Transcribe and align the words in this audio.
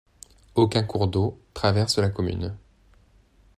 Aucun 0.55 0.81
cours 0.81 1.07
d'eau 1.07 1.39
traverse 1.53 1.99
la 1.99 2.09
commune. 2.09 2.57